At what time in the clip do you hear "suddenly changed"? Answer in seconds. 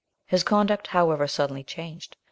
1.27-2.17